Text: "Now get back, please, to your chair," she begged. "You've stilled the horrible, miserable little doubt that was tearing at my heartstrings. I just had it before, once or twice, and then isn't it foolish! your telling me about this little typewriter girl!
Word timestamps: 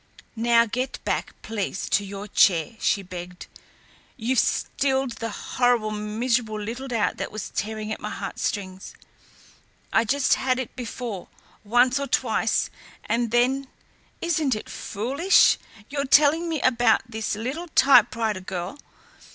"Now 0.35 0.65
get 0.65 0.97
back, 1.03 1.39
please, 1.43 1.87
to 1.89 2.03
your 2.03 2.27
chair," 2.27 2.71
she 2.79 3.03
begged. 3.03 3.45
"You've 4.17 4.39
stilled 4.39 5.17
the 5.17 5.29
horrible, 5.29 5.91
miserable 5.91 6.59
little 6.59 6.87
doubt 6.87 7.17
that 7.17 7.31
was 7.31 7.51
tearing 7.51 7.91
at 7.91 7.99
my 7.99 8.09
heartstrings. 8.09 8.95
I 9.93 10.05
just 10.05 10.33
had 10.33 10.57
it 10.57 10.75
before, 10.75 11.27
once 11.63 11.99
or 11.99 12.07
twice, 12.07 12.71
and 13.05 13.29
then 13.29 13.67
isn't 14.21 14.55
it 14.55 14.69
foolish! 14.71 15.59
your 15.87 16.05
telling 16.05 16.49
me 16.49 16.59
about 16.61 17.01
this 17.07 17.35
little 17.35 17.67
typewriter 17.67 18.41
girl! 18.41 18.79